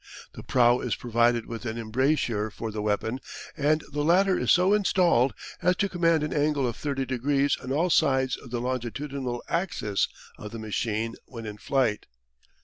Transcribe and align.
The 0.33 0.41
prow 0.41 0.79
is 0.79 0.95
provided 0.95 1.45
with 1.45 1.63
an 1.67 1.77
embrasure 1.77 2.49
for 2.49 2.71
the 2.71 2.81
weapon 2.81 3.19
and 3.55 3.83
the 3.91 4.03
latter 4.03 4.35
is 4.35 4.51
so 4.51 4.73
installed 4.73 5.35
as 5.61 5.75
to 5.75 5.87
command 5.89 6.23
an 6.23 6.33
angle 6.33 6.65
of 6.67 6.75
30 6.75 7.05
degrees 7.05 7.55
on 7.57 7.71
all 7.71 7.91
sides 7.91 8.35
of 8.35 8.49
the 8.49 8.59
longitudinal 8.61 9.43
axis 9.47 10.07
of 10.39 10.51
the 10.53 10.57
machine 10.57 11.17
when 11.27 11.45
in 11.45 11.59
flight. 11.59 12.07